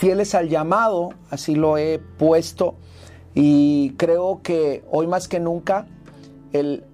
[0.00, 2.74] fieles al llamado, así lo he puesto,
[3.34, 5.86] y creo que hoy más que nunca
[6.54, 6.84] el,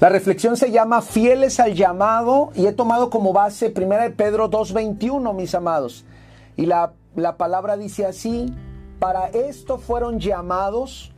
[0.00, 4.50] la reflexión se llama Fieles al llamado y he tomado como base 1 de Pedro
[4.50, 6.04] 2.21, mis amados.
[6.56, 8.52] Y la, la palabra dice así,
[8.98, 11.12] para esto fueron llamados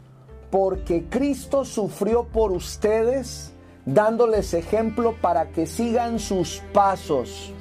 [0.51, 3.55] porque Cristo sufrió por ustedes,
[3.87, 7.55] dándoles ejemplo para que sigan sus pasos.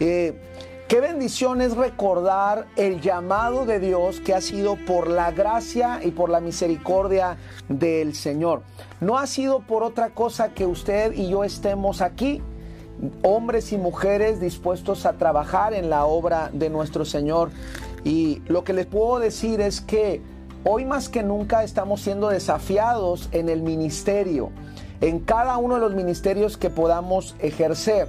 [0.00, 0.40] Eh,
[0.88, 6.12] Qué bendición es recordar el llamado de Dios que ha sido por la gracia y
[6.12, 7.36] por la misericordia
[7.68, 8.62] del Señor.
[8.98, 12.40] No ha sido por otra cosa que usted y yo estemos aquí,
[13.22, 17.50] hombres y mujeres dispuestos a trabajar en la obra de nuestro Señor.
[18.02, 20.22] Y lo que les puedo decir es que
[20.64, 24.52] hoy más que nunca estamos siendo desafiados en el ministerio,
[25.02, 28.08] en cada uno de los ministerios que podamos ejercer.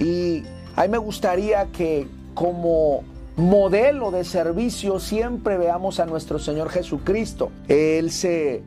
[0.00, 0.42] Y
[0.76, 3.04] a mí me gustaría que como
[3.36, 7.50] modelo de servicio siempre veamos a nuestro Señor Jesucristo.
[7.68, 8.62] Él se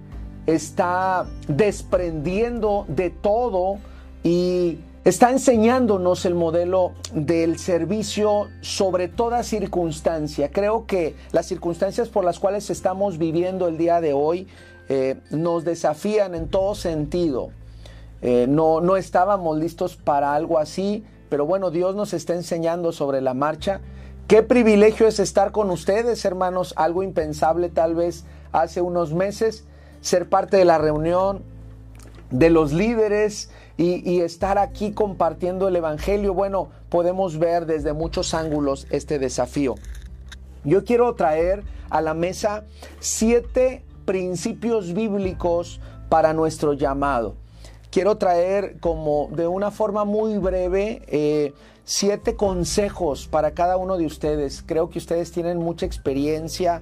[0.46, 3.78] está desprendiendo de todo
[4.24, 10.52] y está enseñándonos el modelo del servicio sobre toda circunstancia.
[10.52, 14.48] Creo que las circunstancias por las cuales estamos viviendo el día de hoy
[14.90, 17.50] eh, nos desafían en todo sentido.
[18.22, 21.04] Eh, no, no estábamos listos para algo así
[21.36, 23.82] pero bueno, Dios nos está enseñando sobre la marcha.
[24.30, 29.66] Qué privilegio es estar con ustedes, hermanos, algo impensable tal vez hace unos meses,
[30.00, 31.44] ser parte de la reunión
[32.32, 36.34] de los líderes y, estar aquí compartiendo el Evangelio.
[36.34, 39.76] Bueno, podemos ver desde muchos ángulos este desafío.
[40.64, 42.64] Yo quiero traer a la mesa
[43.02, 47.36] siete principios bíblicos para nuestro llamado
[47.96, 51.54] quiero traer como de una forma muy breve eh,
[51.86, 54.62] siete consejos para cada uno de ustedes.
[54.66, 56.82] Creo que ustedes tienen mucha experiencia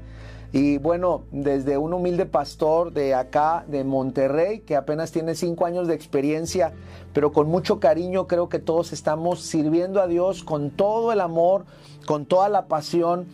[0.52, 5.88] y bueno, desde un humilde pastor de acá, de Monterrey, que apenas tiene cinco años
[5.88, 6.74] de experiencia,
[7.14, 11.66] pero con mucho cariño, creo que todos estamos sirviendo a Dios con todo el amor,
[12.08, 13.28] con toda la pasión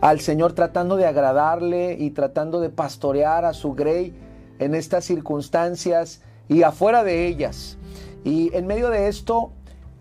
[0.00, 4.14] al Señor, tratando de agradarle y tratando de pastorear a su grey
[4.58, 7.78] en estas circunstancias y afuera de ellas.
[8.24, 9.52] Y en medio de esto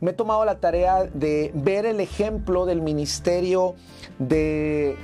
[0.02, 3.76] me he tomado la tarea de ver el ejemplo del ministerio
[4.20, 4.98] de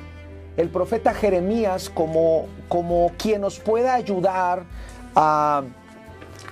[0.58, 4.66] el profeta Jeremías como, como quien nos pueda ayudar
[5.16, 5.64] a,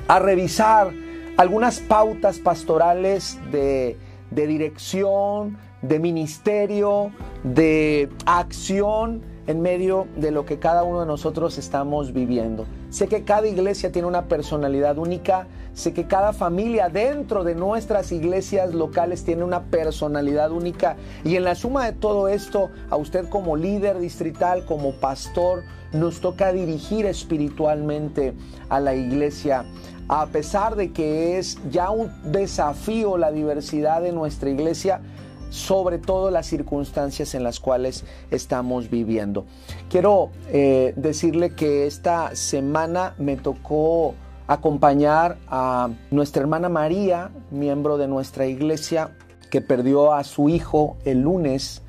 [0.07, 0.91] a revisar
[1.37, 3.97] algunas pautas pastorales de,
[4.31, 7.11] de dirección, de ministerio,
[7.43, 12.65] de acción en medio de lo que cada uno de nosotros estamos viviendo.
[12.89, 18.11] Sé que cada iglesia tiene una personalidad única, sé que cada familia dentro de nuestras
[18.11, 23.29] iglesias locales tiene una personalidad única y en la suma de todo esto, a usted
[23.29, 25.63] como líder distrital, como pastor,
[25.93, 28.33] nos toca dirigir espiritualmente
[28.69, 29.65] a la iglesia.
[30.07, 35.01] A pesar de que es ya un desafío la diversidad de nuestra iglesia,
[35.49, 39.45] sobre todo las circunstancias en las cuales estamos viviendo.
[39.89, 44.13] Quiero eh, decirle que esta semana me tocó
[44.47, 49.15] acompañar a nuestra hermana María, miembro de nuestra iglesia,
[49.51, 51.83] que perdió a su hijo el lunes,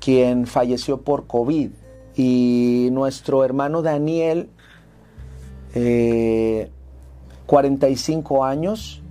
[0.00, 1.70] quien falleció por COVID.
[2.16, 4.48] Y nuestro hermano Daniel,
[5.72, 5.76] 45
[8.36, 9.01] eh, años,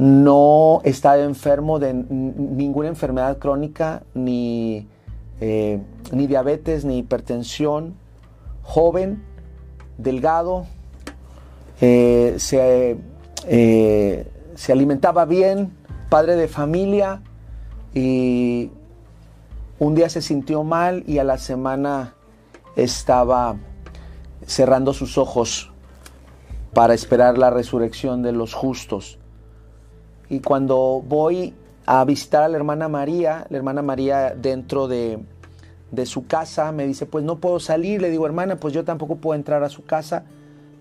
[0.00, 4.88] no está enfermo de ninguna enfermedad crónica, ni,
[5.42, 5.78] eh,
[6.10, 7.96] ni diabetes, ni hipertensión,
[8.62, 9.22] joven,
[9.98, 10.64] delgado,
[11.82, 12.96] eh, se,
[13.46, 15.70] eh, se alimentaba bien,
[16.08, 17.20] padre de familia
[17.92, 18.70] y
[19.78, 22.14] un día se sintió mal y a la semana
[22.74, 23.56] estaba
[24.46, 25.70] cerrando sus ojos
[26.72, 29.19] para esperar la resurrección de los justos.
[30.30, 31.52] Y cuando voy
[31.86, 35.18] a visitar a la hermana María, la hermana María dentro de,
[36.04, 38.00] su casa me dice, pues no puedo salir.
[38.00, 40.22] Le digo, hermana, pues yo tampoco puedo entrar a su casa.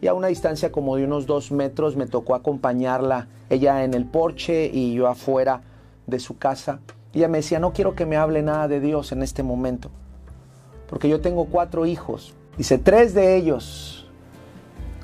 [0.02, 4.06] Y a una distancia como de unos dos metros me tocó acompañarla, ella en el
[4.06, 5.64] porche y yo afuera
[6.06, 6.80] de su casa.
[7.12, 9.90] Y ella me decía, no quiero que me hable nada de Dios en este momento,
[10.88, 12.36] porque yo tengo cuatro hijos.
[12.56, 13.99] Dice, tres de ellos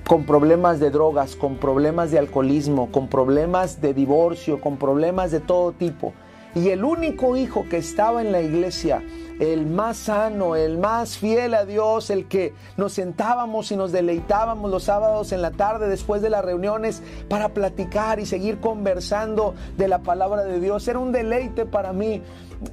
[0.07, 5.39] con problemas de drogas, con problemas de alcoholismo, con problemas de divorcio, con problemas de
[5.39, 6.13] todo tipo.
[6.53, 9.01] Y el único hijo que estaba en la iglesia
[9.39, 14.71] el más sano, el más fiel a Dios, el que nos sentábamos y nos deleitábamos
[14.71, 19.87] los sábados en la tarde después de las reuniones para platicar y seguir conversando de
[19.87, 20.87] la palabra de Dios.
[20.87, 22.21] Era un deleite para mí.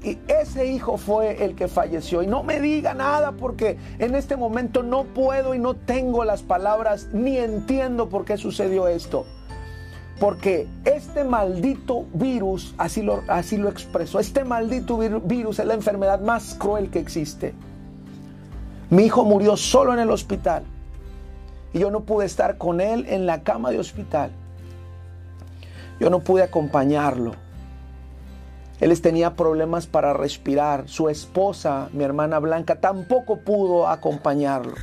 [0.02, 2.22] Y ese hijo fue el que falleció.
[2.22, 6.42] Y no me diga nada porque en este momento no puedo y no tengo las
[6.42, 9.26] palabras ni entiendo por qué sucedió esto.
[10.18, 16.20] Porque este maldito virus, así lo, así lo expresó, este maldito virus es la enfermedad
[16.20, 17.54] más cruel que existe.
[18.90, 20.64] Mi hijo murió solo en el hospital
[21.72, 24.30] y yo no pude estar con él en la cama de hospital.
[25.98, 27.32] Yo no pude acompañarlo.
[28.82, 30.88] Él tenía problemas para respirar.
[30.88, 34.74] Su esposa, mi hermana Blanca, tampoco pudo acompañarlo.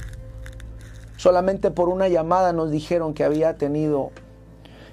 [1.18, 4.12] Solamente por una llamada nos dijeron que había tenido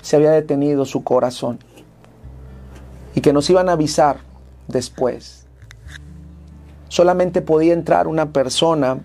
[0.02, 1.60] se había detenido su corazón
[3.14, 4.18] y que nos iban a avisar
[4.66, 5.46] después.
[6.88, 8.98] Solamente podía entrar una persona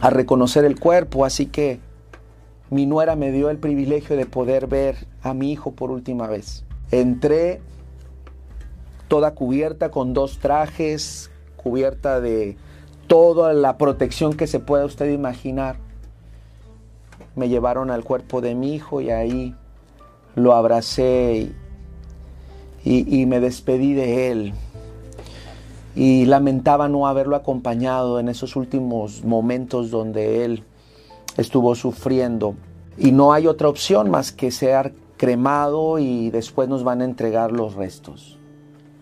[0.00, 1.80] a reconocer el cuerpo, así que
[2.70, 6.64] mi nuera me dio el privilegio de poder ver a mi hijo por última vez.
[6.92, 7.60] Entré
[9.10, 12.56] toda cubierta con dos trajes, cubierta de
[13.08, 15.78] toda la protección que se pueda usted imaginar.
[17.34, 19.56] Me llevaron al cuerpo de mi hijo y ahí
[20.36, 21.50] lo abracé
[22.84, 24.54] y, me despedí de él.
[25.96, 30.62] Y lamentaba no haberlo acompañado en esos últimos momentos donde él
[31.36, 32.54] estuvo sufriendo.
[32.96, 37.50] Y no hay otra opción más que ser cremado y después nos van a entregar
[37.50, 38.39] los restos.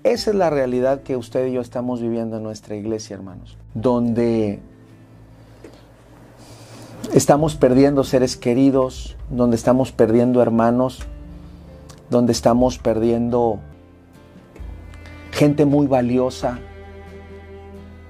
[0.05, 3.57] Esa es la realidad que usted y yo estamos viviendo en nuestra iglesia, hermanos.
[3.75, 4.61] Donde
[7.13, 11.01] estamos perdiendo seres queridos, donde estamos perdiendo hermanos,
[12.11, 13.59] donde estamos perdiendo
[15.33, 16.59] gente muy valiosa.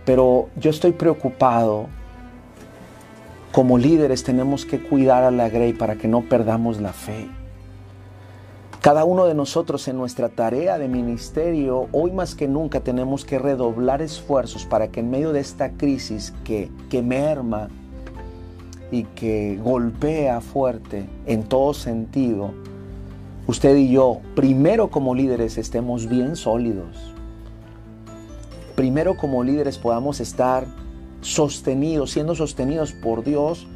[0.04, 1.86] Pero yo estoy preocupado.
[3.52, 7.28] Como líderes tenemos que cuidar a la Grey para que no perdamos la fe.
[8.80, 13.36] Cada uno de nosotros en nuestra tarea de ministerio, hoy más que nunca tenemos que
[13.40, 17.70] redoblar esfuerzos para que en medio de esta crisis que, que merma
[18.92, 22.52] y que golpea fuerte en todo sentido,
[23.48, 26.96] usted y yo, primero como líderes, estemos bien sólidos.
[28.76, 30.68] Primero como líderes podamos estar
[31.20, 33.66] sostenidos, siendo sostenidos por Dios,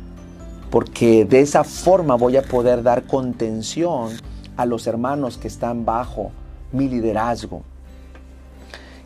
[0.70, 4.12] porque de esa forma voy a poder dar contención
[4.56, 6.30] a los hermanos que están bajo
[6.72, 7.62] mi liderazgo.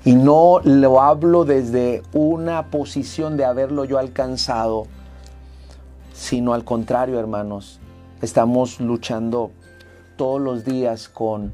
[0.04, 4.86] Y no lo hablo desde una posición de haberlo yo alcanzado,
[6.12, 7.80] sino al contrario, hermanos,
[8.22, 9.50] estamos luchando
[10.16, 11.52] todos los días con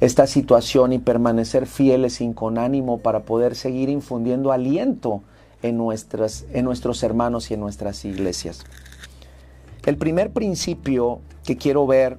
[0.00, 5.22] esta situación y permanecer fieles y con ánimo para poder seguir infundiendo aliento
[5.62, 8.64] en, nuestras, en nuestros hermanos y en nuestras iglesias.
[9.84, 12.18] El primer principio que quiero ver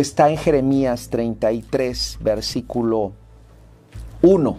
[0.00, 3.12] está en Jeremías 33, versículo
[4.22, 4.56] 1.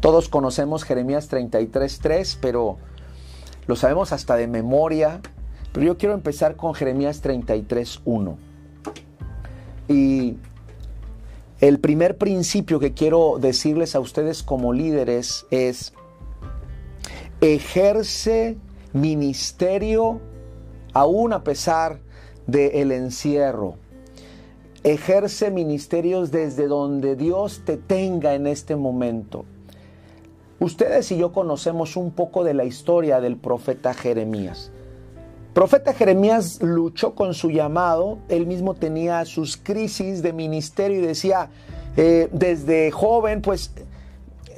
[0.00, 2.78] Todos conocemos Jeremías 33, 3, pero
[3.66, 5.20] lo sabemos hasta de memoria.
[5.72, 8.38] Pero yo quiero empezar con Jeremías 33, 1.
[9.88, 10.36] Y
[11.60, 15.92] el primer principio que quiero decirles a ustedes como líderes es,
[17.40, 18.56] ejerce
[18.92, 20.20] ministerio
[20.92, 22.00] aún a pesar
[22.46, 23.76] del encierro.
[24.92, 29.44] Ejerce ministerios desde donde Dios te tenga en este momento.
[30.60, 34.72] Ustedes y yo conocemos un poco de la historia del profeta Jeremías
[35.58, 41.50] profeta Jeremías luchó con su llamado, él mismo tenía sus crisis de ministerio y decía,
[41.96, 43.72] eh, desde joven, pues,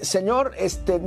[0.03, 1.01] Señor, este,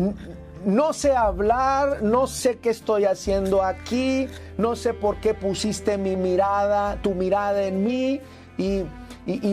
[0.65, 4.27] no sé hablar, no sé qué estoy haciendo aquí,
[4.57, 8.19] no sé por qué pusiste mi mirada, tu mirada en mí.
[8.57, 8.85] Y,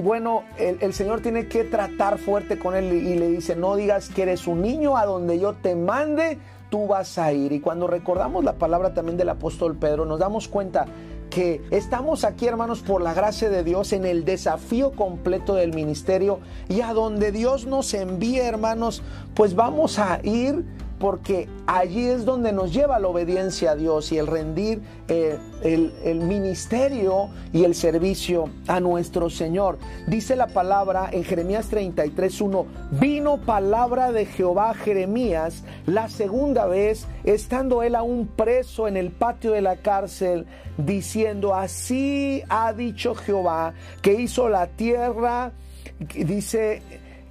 [0.03, 4.09] bueno, el, el, Señor tiene que tratar fuerte con él y le dice, no digas
[4.09, 6.39] que eres un niño a donde yo te mande,
[6.71, 7.53] tú vas a ir.
[7.53, 10.87] Y cuando recordamos la palabra también del apóstol Pedro, nos damos cuenta
[11.31, 16.41] que estamos aquí, hermanos, por la gracia de Dios en el desafío completo del ministerio
[16.69, 19.03] y a donde Dios nos envíe, hermanos,
[19.35, 20.65] pues vamos a ir
[21.00, 26.21] porque allí es donde nos lleva la obediencia a Dios y el rendir eh, el,
[26.21, 29.78] ministerio y el servicio a nuestro Señor.
[30.07, 37.07] Dice la palabra en Jeremías 33.1, vino palabra de Jehová a Jeremías la segunda vez,
[37.25, 43.73] estando él aún preso en el patio de la cárcel, diciendo, así ha dicho Jehová,
[44.02, 45.52] que hizo la tierra,
[45.99, 46.83] dice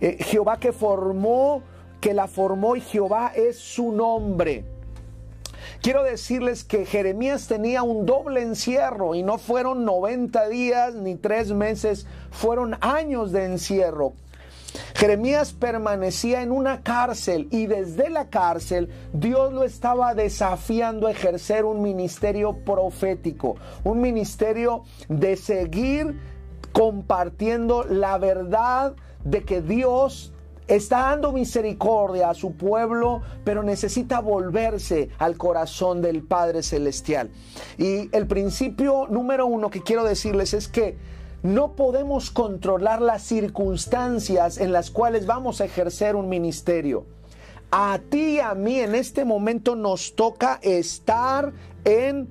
[0.02, 1.62] eh, Jehová que formó
[2.00, 4.66] que la formó y Jehová es su nombre.
[5.82, 11.52] Quiero decirles que Jeremías tenía un doble encierro y no fueron 90 días ni tres
[11.52, 14.14] meses, fueron años de encierro.
[14.96, 21.66] Jeremías permanecía en una cárcel y desde la cárcel Dios lo estaba desafiando a ejercer
[21.66, 26.20] un ministerio profético, un ministerio de seguir
[26.74, 30.34] compartiendo la verdad de que Dios
[30.70, 37.30] está dando misericordia a su pueblo, pero necesita volverse al corazón del Padre Celestial.
[37.78, 40.98] Y el principio número uno que quiero decirles es que
[41.42, 47.06] no podemos controlar las circunstancias en las cuales vamos a ejercer un ministerio.
[47.72, 51.54] A ti y a mí en este momento nos toca estar
[51.86, 52.30] en,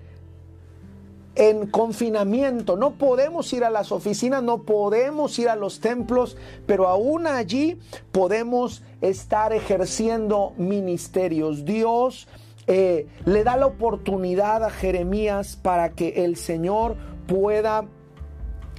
[1.38, 2.76] en confinamiento.
[2.76, 7.78] No podemos ir a las oficinas, no podemos ir a los templos, pero aún allí
[8.12, 11.64] podemos estar ejerciendo ministerios.
[11.64, 12.28] Dios
[12.66, 17.86] eh, le da la oportunidad a Jeremías para que el Señor pueda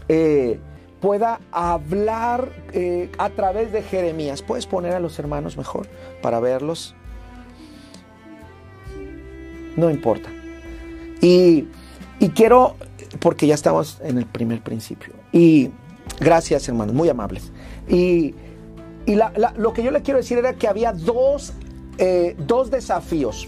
[0.09, 0.59] eh,
[0.99, 4.41] pueda hablar eh, a través de Jeremías.
[4.41, 5.87] ¿Puedes poner a los hermanos mejor
[6.21, 6.93] para verlos?
[9.77, 10.29] No importa.
[11.21, 11.67] Y,
[12.29, 12.75] quiero,
[13.19, 15.13] porque ya estamos en el primer principio.
[15.31, 15.71] Y
[16.19, 17.51] gracias hermanos, muy amables.
[17.87, 18.35] Y,
[19.57, 21.53] lo que yo le quiero decir era que había dos,
[21.97, 23.47] eh, dos desafíos.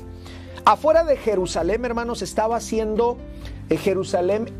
[0.65, 3.17] Afuera de Jerusalén, hermanos, estaba haciendo
[3.77, 4.51] Jerusalén eh,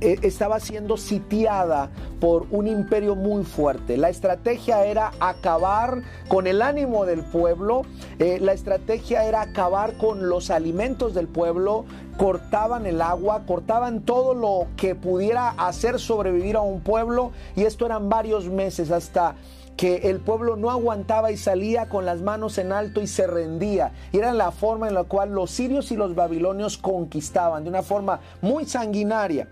[0.00, 3.96] estaba siendo sitiada por un imperio muy fuerte.
[3.96, 7.82] La estrategia era acabar con el ánimo del pueblo,
[8.18, 11.84] eh, la estrategia era acabar con los alimentos del pueblo,
[12.18, 17.86] cortaban el agua, cortaban todo lo que pudiera hacer sobrevivir a un pueblo y esto
[17.86, 19.36] eran varios meses hasta
[19.76, 23.92] que el pueblo no aguantaba y salía con las manos en alto y se rendía.
[24.10, 27.82] Y era la forma en la cual los sirios y los babilonios conquistaban, de una
[27.82, 29.48] forma muy sanguinaria.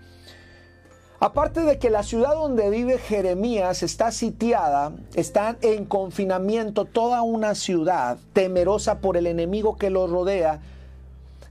[1.19, 7.55] Aparte de que la ciudad donde vive Jeremías está sitiada, está en confinamiento toda una
[7.55, 10.59] ciudad temerosa por el enemigo que lo rodea,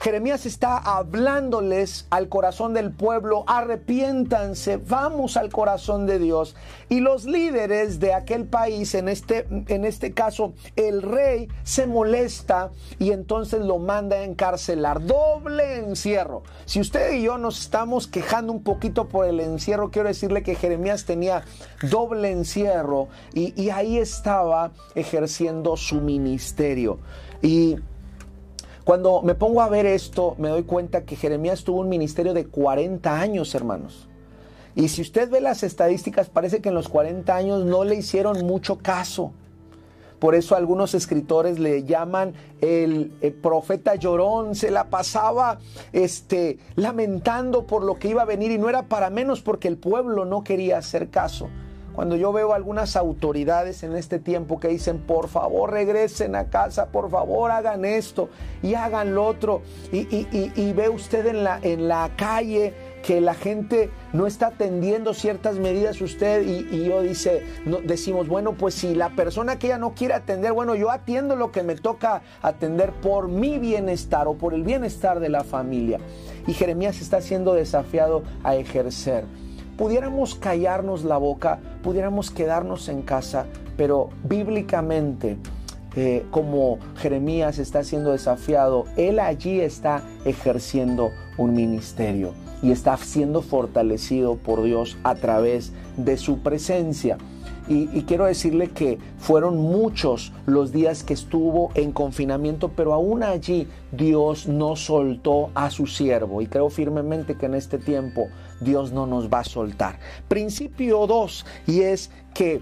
[0.05, 6.57] Jeremías está hablándoles al corazón del pueblo, arrepiéntanse, vamos al corazón de Dios.
[6.91, 12.71] Y los líderes de aquel país, en este, en este caso el rey, se molesta
[12.99, 15.07] y entonces lo manda a encarcelar.
[15.07, 16.43] Doble encierro.
[16.67, 20.55] Si usted y yo nos estamos quejando un poquito por el encierro, quiero decirle que
[20.55, 21.45] Jeremías tenía
[21.81, 26.99] doble encierro y, y ahí estaba ejerciendo su ministerio.
[27.41, 27.77] Y
[28.85, 32.47] cuando me pongo a ver esto, me doy cuenta que Jeremías tuvo un ministerio de
[32.47, 34.09] 40 años, hermanos.
[34.75, 38.45] Y si usted ve las estadísticas, parece que en los 40 años no le hicieron
[38.45, 39.33] mucho caso.
[40.19, 43.13] Por eso algunos escritores le llaman el,
[43.43, 45.59] profeta llorón, se la pasaba
[45.93, 49.77] este, lamentando por lo que iba a venir y no era para menos porque el
[49.77, 51.49] pueblo no quería hacer caso.
[51.95, 56.87] Cuando yo veo algunas autoridades en este tiempo que dicen, por favor regresen a casa,
[56.87, 58.31] por favor hagan esto
[58.63, 62.75] y hagan lo otro, y, ve usted en la, en la calle
[63.05, 67.45] que la gente no está atendiendo ciertas medidas usted y, yo dice,
[67.85, 71.53] decimos, bueno, pues si la persona que ella no quiere atender, bueno, yo atiendo lo
[71.53, 76.01] que me toca atender por mi bienestar o por el bienestar de la familia.
[76.47, 79.25] Y Jeremías está siendo desafiado a ejercer
[79.77, 85.37] pudiéramos callarnos la boca, pudiéramos quedarnos en casa, pero bíblicamente,
[85.97, 93.43] eh, como Jeremías está siendo desafiado, él allí está ejerciendo un ministerio y está siendo
[93.43, 97.19] fortalecido por Dios a través de su presencia.
[97.67, 103.67] Y, quiero decirle que fueron muchos los días que estuvo en confinamiento, pero aún allí
[103.91, 106.43] Dios no soltó a su siervo.
[106.43, 108.29] Y creo firmemente que en este tiempo
[108.61, 109.99] Dios no nos va a soltar.
[110.29, 112.61] Principio 2, y es que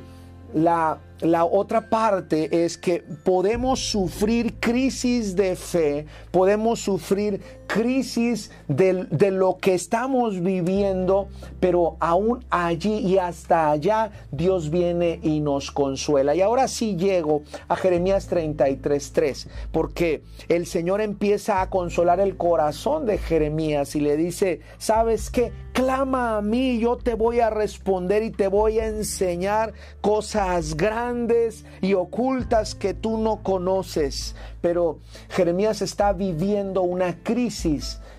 [0.55, 7.41] la, la, otra parte es que podemos sufrir crisis de fe, podemos sufrir
[7.73, 15.41] crisis de, lo que estamos viviendo, pero aún allí y hasta allá Dios viene y
[15.41, 16.35] nos consuela.
[16.35, 23.07] Y ahora sí llego a Jeremías 33.3, porque el Señor empieza a consolar el corazón
[23.07, 25.51] de Jeremías y le dice, ¿sabes qué?
[25.73, 31.65] clama a mí, yo te voy a responder y te voy a enseñar cosas grandes
[31.81, 34.35] y ocultas que tú no conoces.
[34.61, 34.99] Pero
[35.31, 37.62] Jeremías está viviendo una crisis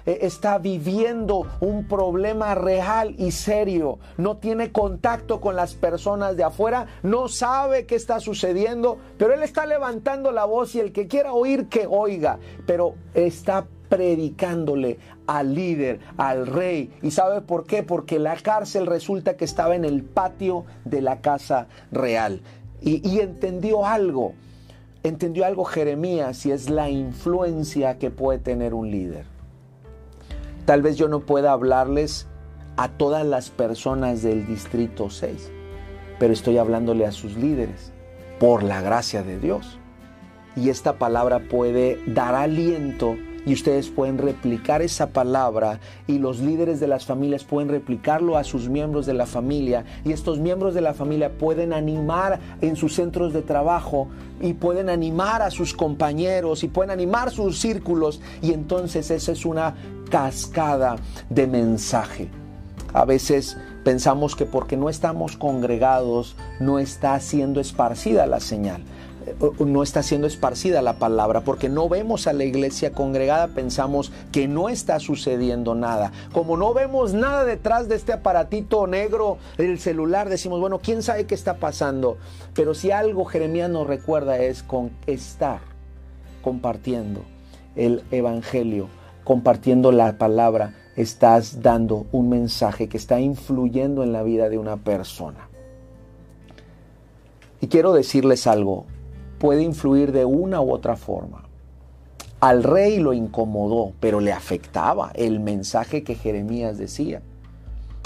[0.06, 6.44] eh, está viviendo un problema real y serio, no tiene contacto con las personas de
[6.44, 11.08] afuera, no sabe qué está sucediendo, pero él está levantando la voz y el que
[11.08, 14.98] quiera oír, que oiga, pero está predicándole
[15.28, 16.92] al líder, al rey.
[17.02, 17.84] ¿Y sabe por qué?
[17.84, 22.42] Porque la cárcel resulta que estaba en el patio de la casa real.
[22.82, 24.34] Y, y entendió algo,
[25.04, 29.33] entendió algo Jeremías y es la influencia que puede tener un líder.
[30.66, 32.28] Tal vez yo no pueda hablarles
[32.78, 35.52] a todas las personas del Distrito 6,
[36.20, 37.92] pero estoy hablándole a sus líderes
[38.40, 39.78] por la gracia de Dios.
[40.56, 46.80] Y esta palabra puede dar aliento y ustedes pueden replicar esa palabra y los líderes
[46.80, 50.82] de las familias pueden replicarlo a sus miembros de la familia y estos miembros de
[50.82, 54.08] la familia pueden animar en sus centros de trabajo
[54.42, 59.46] y pueden animar a sus compañeros y pueden animar sus círculos y entonces esa es
[59.46, 59.76] una
[60.14, 60.98] cascada
[61.32, 62.30] de mensaje.
[62.94, 68.84] A veces pensamos que porque no estamos congregados no está siendo esparcida la señal
[69.66, 74.50] no está siendo esparcida la palabra, porque no vemos a la iglesia congregada, pensamos que
[74.50, 76.12] no está sucediendo nada.
[76.34, 81.26] Como no vemos nada detrás de este aparatito negro del celular, decimos, bueno, ¿quién sabe
[81.26, 82.18] qué está pasando?
[82.54, 85.62] Pero si algo Jeremías nos recuerda es con estar
[86.42, 87.22] compartiendo
[87.78, 88.90] el Evangelio,
[89.24, 94.78] compartiendo la palabra, estás dando un mensaje que está influyendo en la vida de una
[94.78, 95.50] persona.
[97.62, 98.86] Y quiero decirles algo,
[99.40, 101.44] puede influir de una u otra forma.
[102.40, 107.22] Al rey lo incomodó, pero le afectaba el mensaje que Jeremías decía.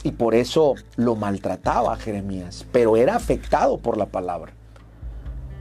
[0.03, 4.53] Y por eso lo maltrataba a Jeremías, pero era afectado por la palabra.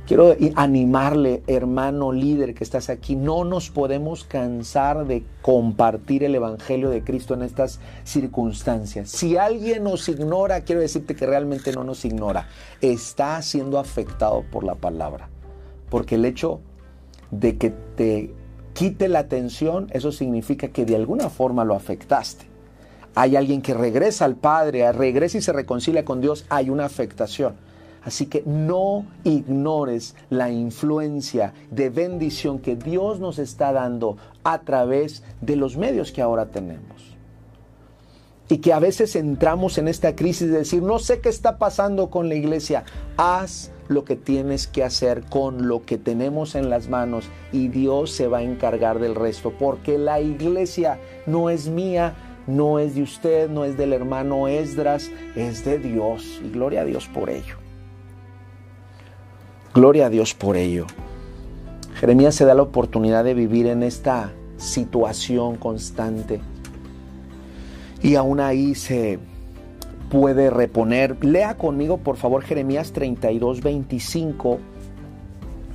[0.07, 6.91] Quiero animarle, hermano líder que estás aquí, no nos podemos cansar de compartir el Evangelio
[6.91, 9.11] de Cristo en estas circunstancias.
[9.11, 12.47] Si alguien nos ignora, quiero decirte que realmente no nos ignora,
[12.81, 15.29] está siendo afectado por la palabra.
[15.91, 16.61] Porque el hecho
[17.33, 18.33] de que te
[18.75, 22.47] quite la atención, eso significa que de alguna forma lo afectaste.
[23.17, 27.66] Hay alguien que regresa al Padre, regresa y se reconcilia con Dios, hay una afectación.
[28.07, 35.25] Así que no ignores la influencia de bendición que Dios nos está dando a través
[35.41, 37.17] de los medios que ahora tenemos.
[38.49, 42.09] Y que a veces entramos en esta crisis de decir, no sé qué está pasando
[42.09, 42.85] con la iglesia.
[43.17, 48.13] Haz lo que tienes que hacer con lo que tenemos en las manos y Dios
[48.13, 52.15] se va a encargar del resto, porque la iglesia no es mía,
[52.47, 56.85] no es de usted, no es del hermano Esdras, es de Dios y gloria a
[56.85, 57.66] Dios por ello.
[59.77, 60.87] Gloria a Dios por ello.
[61.97, 66.41] Jeremías se da la oportunidad de vivir en esta situación constante
[68.03, 69.19] y aún ahí se
[70.09, 71.23] puede reponer.
[71.23, 74.61] Lea conmigo, por favor, Jeremías 32, 25,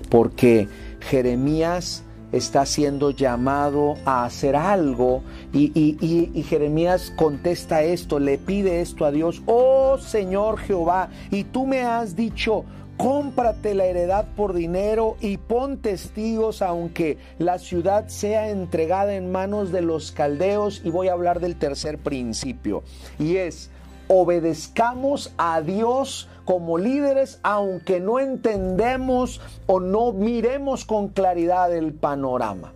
[0.10, 0.68] porque
[1.02, 5.22] Jeremías está siendo llamado a hacer algo
[5.54, 11.68] y, y, Jeremías contesta esto, le pide esto a Dios, oh Señor Jehová, y tú
[11.68, 12.66] me has dicho,
[13.02, 19.72] cómprate la heredad por dinero y pon testigos aunque la ciudad sea entregada en manos
[19.72, 22.84] de los caldeos y voy a hablar del tercer principio
[23.18, 23.72] y es
[24.08, 32.74] obedezcamos a Dios como líderes, aunque no entendemos o no miremos con claridad el panorama.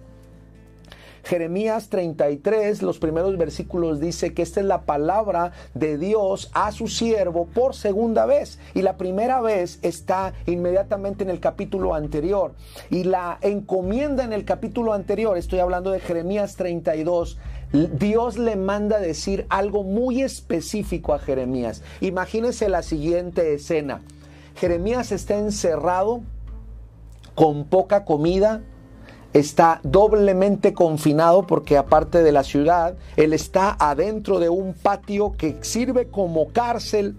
[1.25, 6.87] Jeremías 33, los primeros versículos dice que esta es la palabra de Dios a su
[6.87, 8.59] siervo por segunda vez.
[8.75, 12.53] Y la primera vez está inmediatamente en el capítulo anterior.
[12.91, 17.39] Y la encomienda en el capítulo anterior, estoy hablando de Jeremías 32,
[17.71, 21.81] Dios le manda decir algo muy específico a Jeremías.
[22.01, 24.03] Imagínense la siguiente escena.
[24.55, 26.21] Jeremías está encerrado
[27.33, 28.61] con poca comida,
[29.35, 35.57] está doblemente confinado porque aparte de la ciudad, él está adentro de un patio que
[35.61, 37.17] sirve como cárcel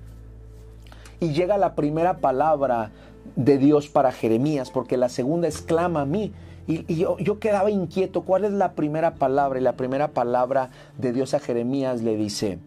[1.20, 2.90] y llega la primera palabra
[3.37, 6.33] de Dios para Jeremías, porque la segunda exclama a mí.
[6.66, 9.61] Y, yo, yo, quedaba inquieto, ¿cuál es la primera palabra?
[9.61, 12.59] Y la primera palabra de Dios a Jeremías le dice,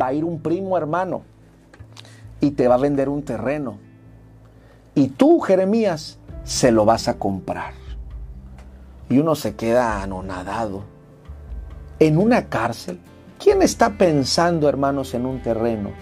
[0.00, 1.22] va a ir un primo hermano
[2.40, 3.78] y te va a vender un terreno.
[4.96, 7.79] Y tú, Jeremías, se lo vas a comprar.
[9.10, 10.84] Y uno se queda anonadado.
[11.98, 12.98] En una cárcel,
[13.42, 15.92] ¿Quién está pensando, hermanos, en un terreno?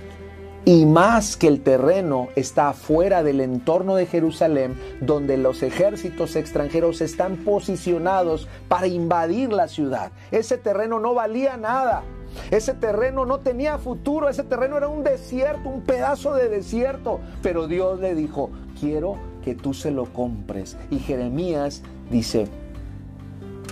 [0.64, 7.01] Y más que el terreno está fuera del entorno de Jerusalén, donde los ejércitos extranjeros
[7.01, 10.11] están posicionados para invadir la ciudad.
[10.33, 12.03] Ese terreno no valía nada.
[12.51, 17.21] Ese terreno no tenía futuro, ese terreno era un desierto, un pedazo de desierto.
[17.40, 20.77] Pero Dios le dijo, quiero que tú se lo compres.
[20.90, 22.49] Y Jeremías dice,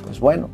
[0.06, 0.48] pues bueno,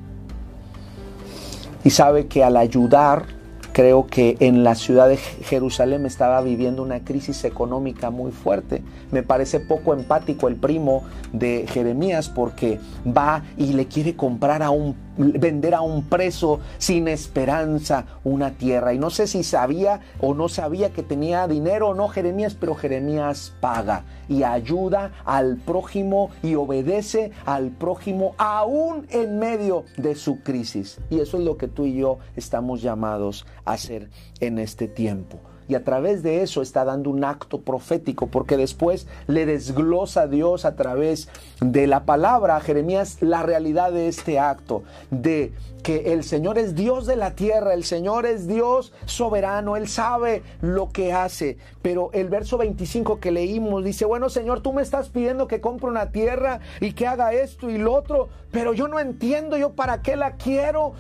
[1.84, 3.24] y sabe que al ayudar,
[3.72, 8.82] creo que en la ciudad de Jerusalén estaba viviendo una crisis económica muy fuerte.
[9.10, 14.70] Me parece poco empático el primo de Jeremías porque va y le quiere comprar a
[14.70, 18.94] un vender a un preso sin esperanza una tierra.
[18.94, 22.74] Y no sé si sabía o no sabía que tenía dinero o no Jeremías, pero
[22.74, 30.42] Jeremías paga y ayuda al prójimo y obedece al prójimo aún en medio de su
[30.42, 30.98] crisis.
[31.10, 35.51] Y eso es lo que tú y yo estamos llamados a hacer en este tiempo
[35.72, 40.26] y a través de eso está dando un acto profético, porque después le desglosa a
[40.26, 41.30] Dios a través
[41.62, 46.74] de la palabra a Jeremías la realidad de este acto, de que el Señor es
[46.74, 51.56] Dios de la tierra, el Señor es Dios soberano, Él sabe lo que hace.
[51.80, 55.88] Pero el verso 25 que leímos dice, bueno Señor, tú me estás pidiendo que compre
[55.88, 60.02] una tierra y que haga esto y lo otro, pero yo no entiendo yo para
[60.02, 60.92] qué la quiero,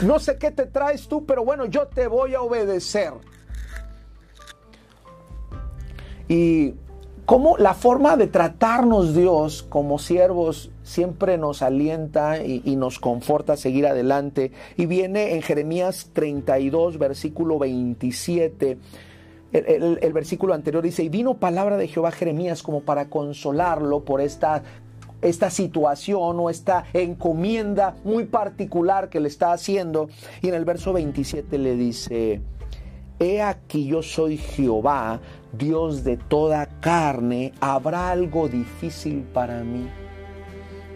[0.00, 3.12] no sé qué te traes tú, pero bueno, yo te voy a obedecer.
[6.28, 6.74] Y
[7.28, 13.56] cómo la forma de tratarnos Dios como siervos siempre nos alienta y, nos conforta a
[13.56, 14.52] seguir adelante.
[14.76, 18.78] Y viene en Jeremías 32, versículo 27.
[19.52, 24.20] El, el, versículo anterior dice, y vino palabra de Jehová Jeremías como para consolarlo por
[24.20, 24.62] esta,
[25.20, 30.08] esta situación o esta encomienda muy particular que le está haciendo.
[30.40, 32.40] Y en el verso 27 le dice,
[33.20, 35.20] He aquí yo soy Jehová,
[35.52, 39.88] Dios de toda carne, ¿habrá algo difícil para mí?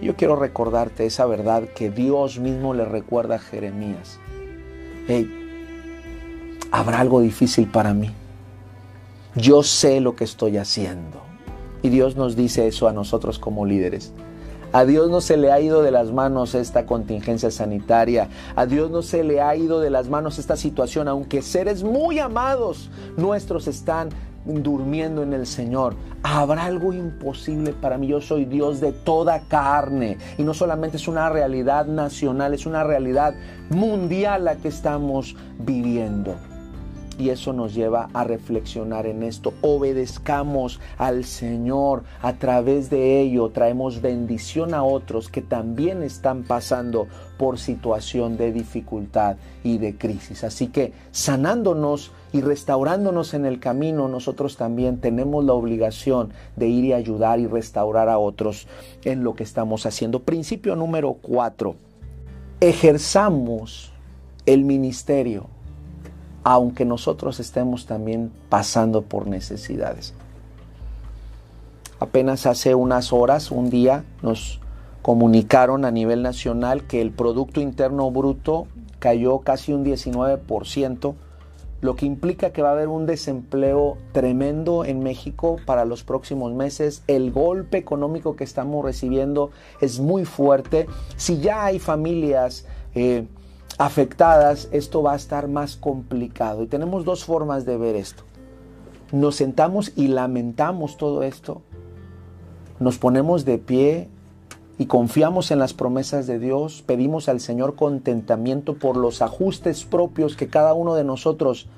[0.02, 4.18] Yo quiero recordarte esa verdad que Dios mismo le recuerda a Jeremías.
[6.70, 8.10] ¿habrá algo difícil para mí?
[9.36, 11.20] Yo sé lo que estoy haciendo.
[11.82, 14.12] Y Dios nos dice eso a nosotros como líderes.
[14.72, 18.28] A Dios no se le ha ido de las manos esta contingencia sanitaria.
[18.56, 22.18] A Dios no se le ha ido de las manos esta situación, aunque seres muy
[22.18, 24.08] amados nuestros están
[24.44, 25.94] durmiendo en el Señor.
[26.22, 28.08] Habrá algo imposible para mí.
[28.08, 30.18] Yo soy Dios de toda carne.
[30.38, 33.34] Y no solamente es una realidad nacional, es una realidad
[33.70, 36.36] mundial la que estamos viviendo.
[37.18, 39.52] Y eso nos lleva a reflexionar en esto.
[39.60, 42.04] Obedezcamos al Señor.
[42.22, 48.52] A través de ello traemos bendición a otros que también están pasando por situación de
[48.52, 50.44] dificultad y de crisis.
[50.44, 56.86] Así que sanándonos y restaurándonos en el camino, nosotros también tenemos la obligación de ir
[56.86, 58.66] y ayudar y restaurar a otros
[59.04, 60.20] en lo que estamos haciendo.
[60.20, 61.76] Principio número cuatro.
[62.60, 63.92] Ejerzamos
[64.46, 65.51] el ministerio
[66.44, 70.14] aunque nosotros estemos también pasando por necesidades.
[72.00, 74.60] Apenas hace unas horas, un día, nos
[75.02, 78.66] comunicaron a nivel nacional que el Producto Interno Bruto
[78.98, 81.14] cayó casi un 19%,
[81.80, 86.52] lo que implica que va a haber un desempleo tremendo en México para los próximos
[86.52, 87.02] meses.
[87.08, 89.50] El golpe económico que estamos recibiendo
[89.80, 90.86] es muy fuerte.
[91.16, 93.26] Si ya hay familias eh,
[93.78, 96.62] afectadas, esto va a estar más complicado.
[96.62, 98.24] Y tenemos dos formas de ver esto.
[99.12, 101.62] Nos sentamos y lamentamos todo esto.
[102.80, 104.08] Nos ponemos de pie
[104.78, 106.82] y confiamos en las promesas de Dios.
[106.86, 111.68] Pedimos al Señor contentamiento por los ajustes propios que cada uno de nosotros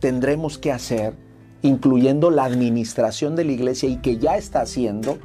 [0.00, 1.14] tendremos que hacer,
[1.62, 5.18] incluyendo la administración de la iglesia y que ya está haciendo,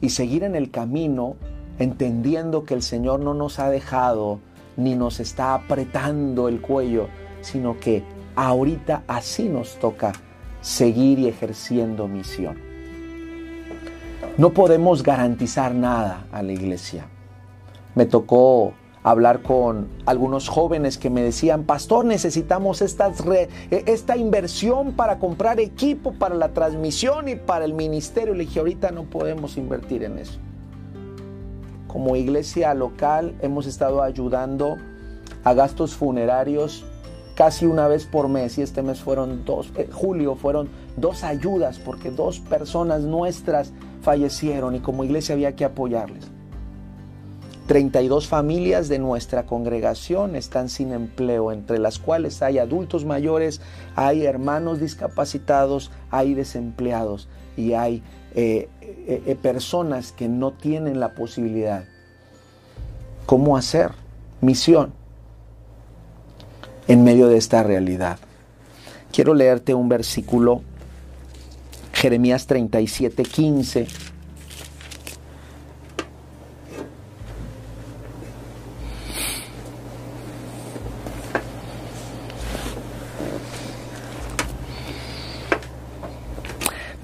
[0.00, 1.34] y seguir en el camino
[1.78, 4.38] entendiendo que el Señor no nos ha dejado
[4.78, 7.08] ni nos está apretando el cuello,
[7.42, 8.04] sino que
[8.36, 10.12] ahorita así nos toca
[10.60, 12.56] seguir y ejerciendo misión.
[14.38, 17.06] No podemos garantizar nada a la iglesia.
[17.96, 25.18] Me tocó hablar con algunos jóvenes que me decían, pastor, necesitamos e, esta inversión para
[25.18, 28.32] comprar equipo para la transmisión y para el ministerio.
[28.32, 30.38] Le dije, ahorita no podemos invertir en eso.
[31.88, 34.76] Como iglesia local hemos estado ayudando
[35.42, 36.84] a gastos funerarios
[37.34, 41.78] casi una vez por mes y este mes fueron dos, eh, julio fueron dos ayudas
[41.78, 43.72] porque dos personas nuestras
[44.02, 46.28] fallecieron y como iglesia había que apoyarles.
[47.68, 53.60] 32 familias de nuestra congregación están sin empleo, entre las cuales hay adultos mayores,
[53.94, 58.02] hay hermanos discapacitados, hay desempleados y hay
[58.40, 61.86] eh, eh, eh, personas que no tienen la posibilidad.
[63.26, 63.90] ¿Cómo hacer?
[64.40, 64.92] Misión
[66.86, 68.20] en medio de esta realidad.
[69.10, 70.62] Quiero leerte un versículo,
[71.92, 73.88] Jeremías 37, 15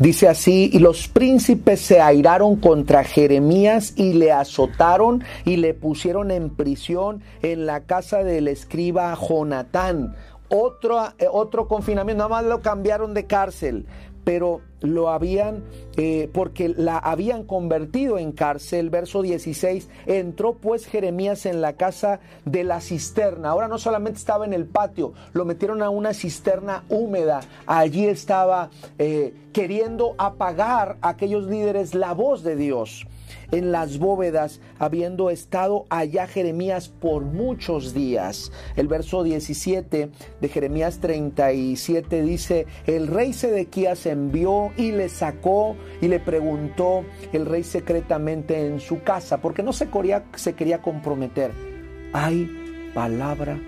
[0.04, 6.30] Dice así, y los príncipes se airaron contra Jeremías y le azotaron y le pusieron
[6.30, 10.14] en prisión en la casa del escriba Jonatán.
[10.50, 13.86] Otro, eh, otro confinamiento, nada más lo cambiaron de cárcel
[14.24, 15.64] pero lo habían,
[15.96, 18.90] eh, porque la habían convertido en cárcel.
[18.90, 23.50] Verso 16, entró pues Jeremías en la casa de la cisterna.
[23.50, 27.40] Ahora no solamente estaba en el patio, lo metieron a una cisterna húmeda.
[27.66, 33.06] Allí estaba eh, queriendo apagar a aquellos líderes la voz de Dios
[33.54, 38.50] en las bóvedas, habiendo estado allá Jeremías por muchos días.
[38.74, 46.08] El verso 17 de Jeremías 37 dice, el rey Sedequías envió y le sacó y
[46.08, 51.52] le preguntó el rey secretamente en su casa, porque no se quería, comprometer.
[52.12, 53.58] ¿Hay palabra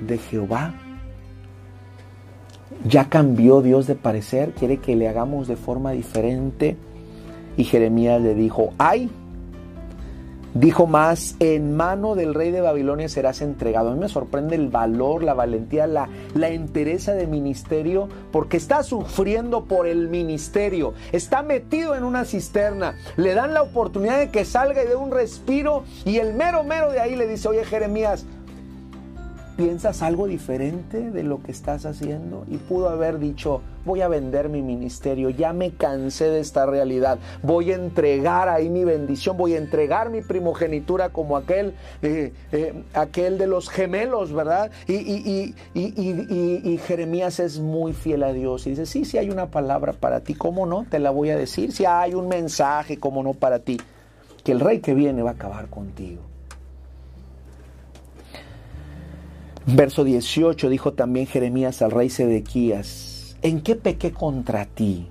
[0.00, 0.74] de Jehová?
[2.84, 4.52] ¿Ya cambió Dios de parecer?
[4.52, 6.76] ¿Quiere que le hagamos de forma diferente?
[7.56, 9.10] Y Jeremías le dijo, hay
[10.58, 13.90] Dijo más, en mano del rey de Babilonia serás entregado.
[13.90, 18.82] A mí me sorprende el valor, la valentía, la, la entereza de ministerio, porque está
[18.82, 20.94] sufriendo por el ministerio.
[21.12, 22.96] Está metido en una cisterna.
[23.16, 25.84] Le dan la oportunidad de que salga y dé un respiro.
[26.04, 28.26] Y el mero mero de ahí le dice, oye Jeremías,
[29.58, 32.44] ¿Piensas algo diferente de lo que estás haciendo?
[32.48, 37.18] Y pudo haber dicho, voy a vender mi ministerio, ya me cansé de esta realidad,
[37.42, 42.84] voy a entregar ahí mi bendición, voy a entregar mi primogenitura como aquel, eh, eh,
[42.94, 44.70] aquel de los gemelos, ¿verdad?
[44.86, 49.46] Y, y, y, Jeremías es muy fiel a Dios y dice, sí, sí hay una
[49.46, 50.86] palabra para ti, ¿cómo no?
[50.88, 53.76] Te la voy a decir, si hay un mensaje, ¿cómo no para ti?
[54.44, 56.27] Que el rey que viene va a acabar contigo.
[59.70, 65.08] Verso 18 dijo también Jeremías al rey Sedequías, ¿en qué pequé contra ti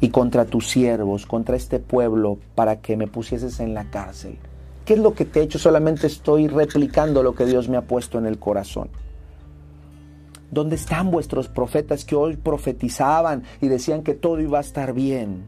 [0.00, 4.38] y contra tus siervos, contra este pueblo, para que me pusieses en la cárcel?
[4.84, 5.58] ¿Qué es lo que te he hecho?
[5.58, 8.88] Solamente estoy replicando lo que Dios me ha puesto en el corazón.
[10.52, 15.42] ¿Dónde están vuestros profetas que hoy profetizaban y decían que todo iba a estar bien?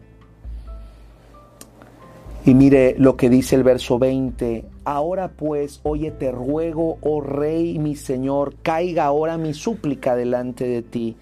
[2.45, 4.65] Y mire lo que dice el verso 20.
[4.91, 10.81] Ahora pues, oye, te ruego, oh rey, mi señor, caiga ahora mi súplica delante de
[10.81, 11.15] ti,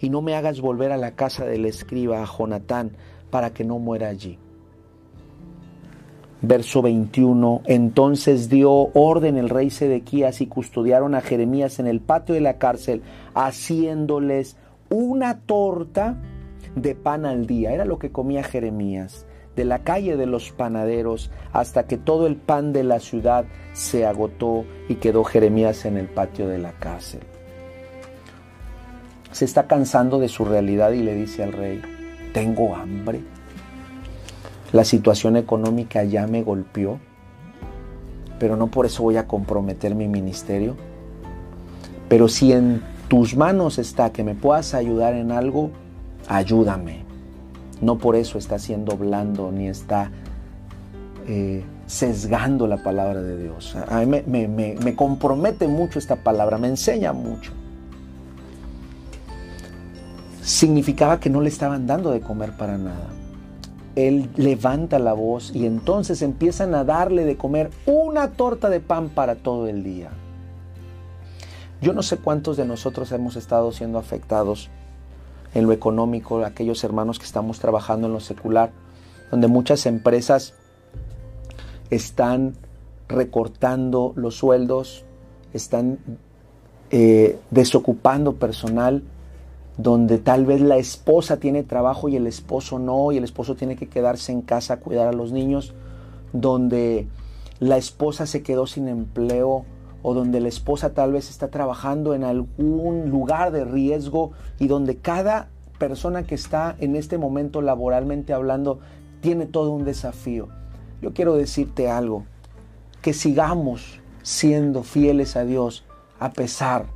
[0.00, 2.92] y no me hagas volver a la casa del escriba, a Jonatán,
[3.28, 4.38] para que no muera allí.
[6.40, 7.60] Verso 21.
[7.66, 12.56] Entonces dio orden el rey Sedequías y custodiaron a Jeremías en el patio de la
[12.56, 13.02] cárcel,
[13.34, 14.56] haciéndoles
[14.88, 16.16] una torta
[16.76, 17.74] de pan al día.
[17.74, 22.36] Era lo que comía Jeremías de la calle de los panaderos hasta que todo el
[22.36, 27.20] pan de la ciudad se agotó y quedó Jeremías en el patio de la cárcel.
[29.30, 31.82] Se está cansando de su realidad y le dice al rey,
[32.32, 33.20] tengo hambre.
[34.72, 36.98] La situación económica ya me golpeó,
[38.38, 40.76] pero no por eso voy a comprometer mi ministerio.
[42.08, 45.70] Pero si en tus manos está que me puedas ayudar en algo,
[46.28, 47.01] ayúdame
[47.82, 50.10] no por eso está siendo blando ni está
[51.26, 53.76] eh, sesgando la palabra de Dios.
[53.88, 57.52] A mí me, compromete mucho esta palabra, me enseña mucho.
[60.42, 63.08] Significaba que no le estaban dando de comer para nada.
[63.94, 69.10] Él levanta la voz y entonces empiezan a darle de comer una torta de pan
[69.10, 70.10] para todo el día.
[71.82, 74.70] Yo no sé cuántos de nosotros hemos estado siendo afectados
[75.54, 78.72] en lo económico, aquellos hermanos que estamos trabajando en lo secular,
[79.30, 80.54] donde muchas empresas
[81.90, 82.54] están
[83.08, 85.04] recortando los sueldos,
[85.52, 85.98] están
[86.90, 89.02] eh, desocupando personal,
[89.76, 93.76] donde tal vez la esposa tiene trabajo y el esposo no, y el esposo tiene
[93.76, 95.74] que quedarse en casa a cuidar a los niños,
[96.32, 97.06] donde
[97.60, 99.64] la esposa se quedó sin empleo
[100.02, 104.96] o donde la esposa tal vez está trabajando en algún lugar de riesgo y donde
[104.96, 108.80] cada persona que está en este momento laboralmente hablando
[109.20, 110.48] tiene todo un desafío.
[111.00, 112.24] Yo quiero decirte algo.
[113.00, 115.84] que sigamos siendo fieles a Dios
[116.20, 116.86] a pesar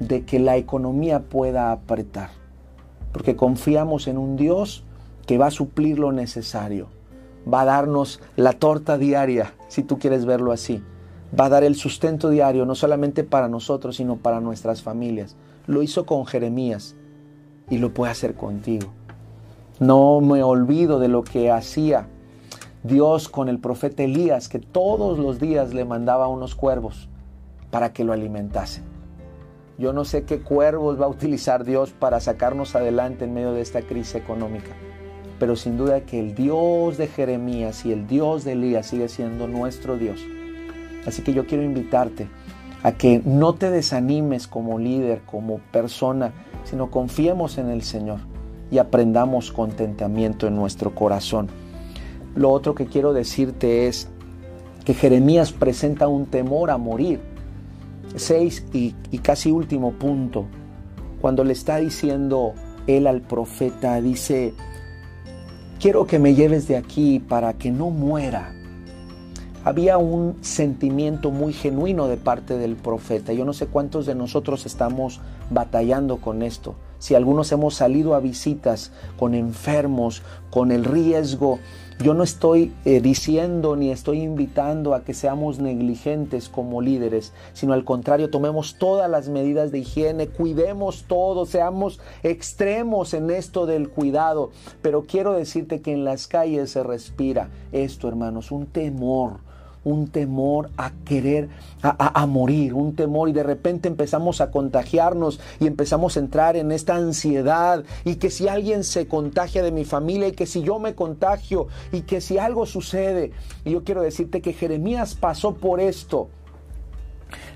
[0.00, 2.30] de que la economía pueda apretar.
[3.12, 4.82] Porque confiamos en un Dios
[5.24, 6.88] que va a suplir lo necesario.
[7.46, 10.82] Va a darnos la torta diaria, si tú quieres verlo así.
[11.38, 15.34] Va a dar el sustento diario, no solamente para nosotros, sino para nuestras familias.
[15.66, 16.94] Lo hizo con Jeremías
[17.70, 18.92] y lo puede hacer contigo.
[19.80, 22.06] No me olvido de lo que hacía
[22.82, 27.08] Dios con el profeta Elías, que todos los días le mandaba unos cuervos
[27.70, 28.84] para que lo alimentasen.
[29.78, 33.62] Yo no sé qué cuervos va a utilizar Dios para sacarnos adelante en medio de
[33.62, 34.72] esta crisis económica,
[35.38, 39.48] pero sin duda que el Dios de Jeremías y el Dios de Elías sigue siendo
[39.48, 40.20] nuestro Dios.
[41.06, 42.28] Así que yo quiero invitarte
[42.82, 46.32] a que no te desanimes como líder, como persona,
[46.64, 48.18] sino confiemos en el Señor
[48.70, 51.48] y aprendamos contentamiento en nuestro corazón.
[52.34, 54.08] Lo otro que quiero decirte es
[54.84, 57.20] que Jeremías presenta un temor a morir.
[58.16, 60.46] Seis y, y casi último punto,
[61.20, 62.54] cuando le está diciendo
[62.86, 64.54] él al profeta, dice,
[65.78, 68.54] quiero que me lleves de aquí para que no muera.
[69.64, 73.32] Había un sentimiento muy genuino de parte del profeta.
[73.32, 75.20] Yo no sé cuántos de nosotros estamos
[75.50, 81.58] batallando con esto si algunos hemos salido a visitas con enfermos, con el riesgo,
[81.98, 87.72] yo no estoy eh, diciendo ni estoy invitando a que seamos negligentes como líderes, sino
[87.72, 93.88] al contrario, tomemos todas las medidas de higiene, cuidemos todo, seamos extremos en esto del
[93.88, 94.50] cuidado.
[94.80, 99.40] Pero quiero decirte que en las calles se respira esto, hermanos, un temor
[99.84, 101.48] un temor a querer,
[101.82, 106.72] a, morir, un temor y de repente empezamos a contagiarnos y empezamos a entrar en
[106.72, 110.78] esta ansiedad y que si alguien se contagia de mi familia y que si yo
[110.78, 113.32] me contagio y que si algo sucede,
[113.64, 116.28] y yo quiero decirte que Jeremías pasó por esto.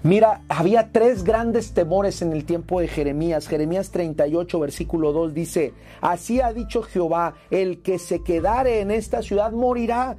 [0.03, 3.49] Mira, había tres grandes temores en el tiempo de Jeremías.
[3.49, 9.23] Jeremías 38, versículo 2 dice, así ha dicho Jehová, el que se quedare en esta
[9.23, 10.17] ciudad morirá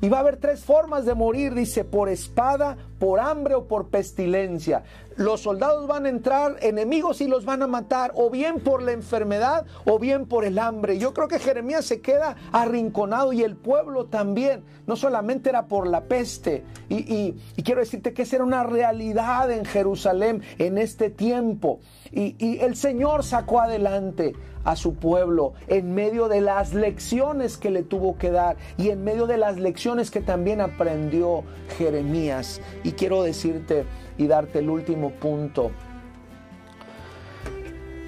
[0.00, 3.88] y va a haber tres formas de morir, dice, por espada, por hambre o por
[3.88, 4.84] pestilencia.
[5.16, 8.92] Los soldados van a entrar enemigos y los van a matar, o bien por la
[8.92, 10.98] enfermedad o bien por el hambre.
[10.98, 14.62] Yo creo que Jeremías se queda arrinconado y el pueblo también.
[14.86, 16.64] No solamente era por la peste.
[16.88, 17.32] Y,
[17.64, 21.80] quiero decirte que esa era una realidad en Jerusalén en este tiempo.
[22.12, 24.34] y el Señor sacó adelante
[24.64, 29.04] a su pueblo en medio de las lecciones que le tuvo que dar y en
[29.04, 31.44] medio de las lecciones que también aprendió
[31.78, 32.60] Jeremías.
[32.84, 33.84] Y quiero decirte
[34.18, 35.70] y darte el último punto,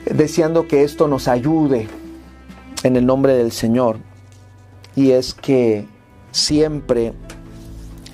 [0.04, 1.88] deseando que esto nos ayude
[2.82, 3.98] en el nombre del Señor.
[4.94, 5.86] Y es que
[6.30, 7.14] siempre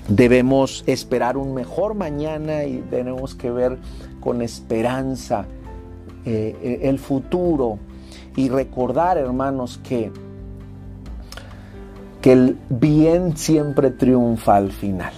[0.07, 3.77] debemos esperar un mejor mañana y tenemos que ver
[4.19, 5.45] con esperanza
[6.25, 7.79] eh, el futuro
[8.35, 10.11] y recordar, hermanos, que,
[12.21, 15.13] que el bien siempre triunfa al final.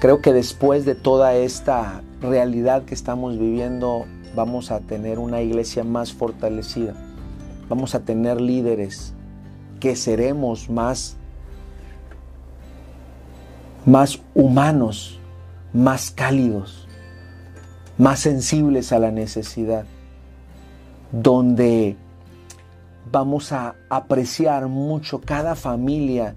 [0.00, 5.82] Creo que después de toda esta realidad que estamos viviendo, vamos a tener una iglesia
[5.84, 6.94] más fortalecida.
[7.68, 9.14] Vamos a tener líderes
[9.80, 11.16] que seremos más
[13.84, 15.18] más humanos,
[15.72, 16.86] más cálidos,
[17.96, 19.86] más sensibles a la necesidad
[21.10, 21.96] donde
[23.10, 26.34] vamos a apreciar mucho cada familia,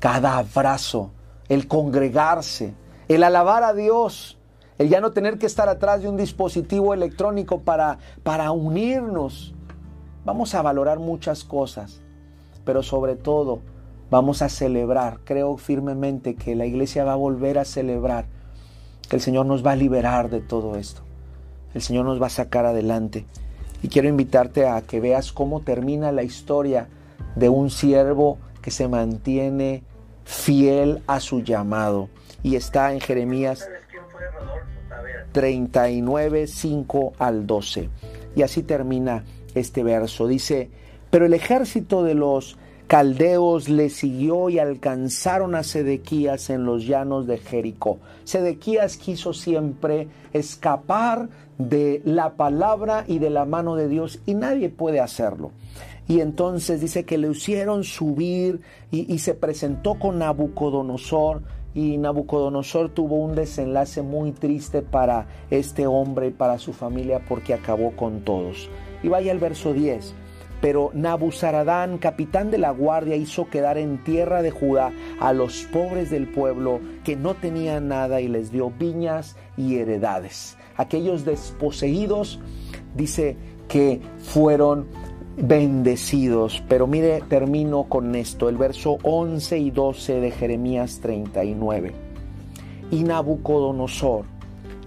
[0.00, 1.10] cada abrazo,
[1.48, 2.74] el congregarse,
[3.08, 4.38] el alabar a Dios,
[4.78, 9.54] el ya no tener que estar atrás de un dispositivo electrónico para, para unirnos.
[10.24, 12.00] Vamos a valorar muchas cosas,
[12.64, 13.60] pero sobre todo
[14.10, 15.20] vamos a celebrar.
[15.24, 18.26] Creo firmemente que la iglesia va a volver a celebrar,
[19.08, 21.02] que el Señor nos va a liberar de todo esto.
[21.74, 23.26] El Señor nos va a sacar adelante.
[23.82, 26.88] Y quiero invitarte a que veas cómo termina la historia
[27.36, 29.82] de un siervo que se mantiene
[30.24, 32.08] fiel a su llamado.
[32.42, 33.68] Y está en Jeremías
[35.32, 37.88] 39, 5 al 12.
[38.36, 39.24] Y así termina
[39.54, 40.26] este verso.
[40.26, 40.70] Dice,
[41.10, 47.26] pero el ejército de los caldeos le siguió y alcanzaron a Sedequías en los llanos
[47.26, 47.98] de Jericó.
[48.24, 54.70] Sedequías quiso siempre escapar de la palabra y de la mano de Dios y nadie
[54.70, 55.52] puede hacerlo.
[56.08, 61.42] Y entonces dice que le hicieron subir y, se presentó con Nabucodonosor
[61.74, 67.54] y Nabucodonosor tuvo un desenlace muy triste para este hombre y para su familia porque
[67.54, 68.68] acabó con todos.
[69.02, 70.14] Y vaya el verso 10.
[70.60, 76.10] Pero Nabuzaradán, capitán de la guardia, hizo quedar en tierra de Judá a los pobres
[76.10, 80.56] del pueblo que no tenían nada y les dio viñas y heredades.
[80.76, 82.40] Aquellos desposeídos,
[82.96, 83.36] dice
[83.68, 84.86] que fueron
[85.40, 86.62] bendecidos.
[86.68, 91.92] Pero mire, termino con esto, el verso 11 y 12 de Jeremías 39.
[92.90, 94.24] Y Nabucodonosor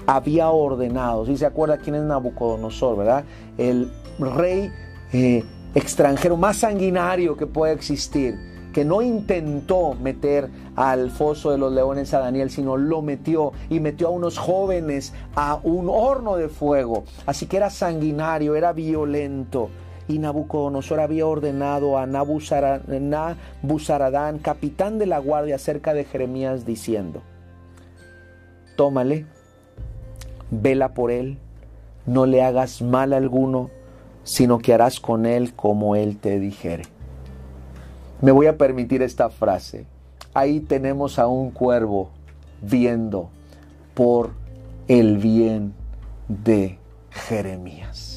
[0.08, 3.24] había ordenado, si se acuerda quién es Nabucodonosor, ¿verdad?
[3.58, 4.72] El rey
[5.14, 5.44] eh,
[5.76, 8.36] extranjero más sanguinario que puede existir,
[8.74, 13.80] que no intentó meter al foso de los leones a Daniel, sino lo metió y
[13.80, 17.04] metió a unos jóvenes a un horno de fuego.
[17.26, 19.70] Así que era sanguinario, era violento.
[20.12, 23.30] Y Nabucodonosor había ordenado a Nabuzaradán,
[24.40, 27.22] capitán de la guardia, cerca de Jeremías, diciendo,
[28.76, 29.26] tómale,
[30.50, 31.38] vela por él,
[32.06, 33.70] no le hagas mal alguno,
[34.26, 36.84] sino que harás con él como él te dijere.
[38.20, 39.86] Me voy a permitir esta frase.
[40.34, 42.10] Ahí tenemos a un cuervo
[42.62, 43.30] viendo
[43.94, 44.32] por
[44.90, 45.74] el bien
[46.28, 46.80] de
[47.12, 48.11] Jeremías.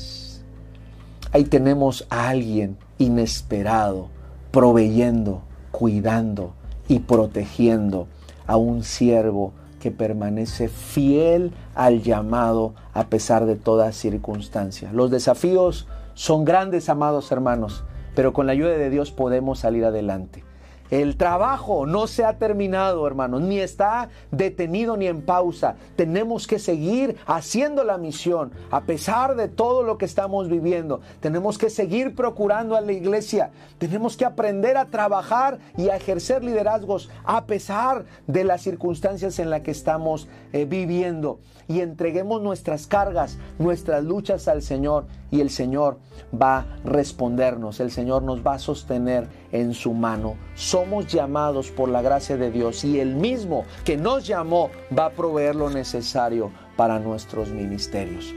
[1.34, 4.06] Ahí tenemos a alguien inesperado,
[4.52, 6.54] proveyendo, cuidando
[6.86, 8.06] y protegiendo
[8.46, 14.92] a un siervo que permanece fiel al llamado a pesar de toda circunstancia.
[14.92, 17.82] Los desafíos son grandes, amados hermanos,
[18.14, 20.44] pero con la ayuda de Dios podemos salir adelante.
[20.90, 25.76] El trabajo no se ha terminado, hermanos, ni está detenido ni en pausa.
[25.96, 31.00] Tenemos que seguir haciendo la misión a pesar de todo lo que estamos viviendo.
[31.20, 33.50] Tenemos que seguir procurando a la iglesia.
[33.78, 39.50] Tenemos que aprender a trabajar y a ejercer liderazgos a pesar de las circunstancias en
[39.50, 41.38] las que estamos eh, viviendo.
[41.68, 45.98] Y entreguemos nuestras cargas, nuestras luchas al Señor y el Señor
[46.32, 47.80] va a respondernos.
[47.80, 50.36] El Señor nos va a sostener en su mano.
[50.54, 55.10] Somos llamados por la gracia de Dios y el mismo que nos llamó va a
[55.10, 58.34] proveer lo necesario para nuestros ministerios.